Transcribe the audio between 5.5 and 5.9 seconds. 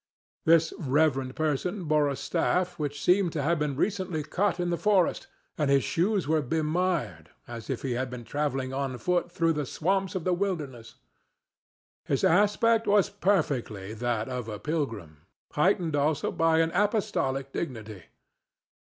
and his